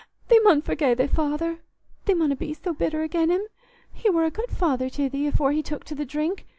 [0.29, 3.41] Thee mun forgie thy feyther—thee munna be so bitter again' him.
[3.93, 6.47] He war a good feyther to thee afore he took to th' drink.